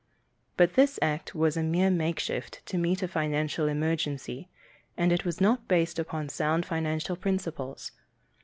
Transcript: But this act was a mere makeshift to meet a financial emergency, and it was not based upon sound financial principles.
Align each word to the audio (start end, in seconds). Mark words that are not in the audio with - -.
But 0.57 0.73
this 0.73 0.97
act 0.99 1.35
was 1.35 1.55
a 1.55 1.61
mere 1.61 1.91
makeshift 1.91 2.65
to 2.65 2.79
meet 2.79 3.03
a 3.03 3.07
financial 3.07 3.67
emergency, 3.67 4.49
and 4.97 5.11
it 5.11 5.25
was 5.25 5.39
not 5.39 5.67
based 5.67 5.99
upon 5.99 6.27
sound 6.29 6.65
financial 6.65 7.15
principles. 7.15 7.91